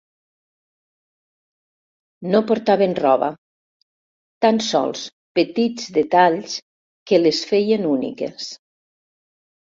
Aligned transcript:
No 2.35 2.39
portaven 2.51 2.95
roba, 2.99 3.27
tan 4.45 4.57
sols 4.67 5.03
petits 5.41 5.91
detalls 5.99 6.55
que 7.11 7.21
les 7.27 7.43
feien 7.51 7.85
úniques. 7.91 8.49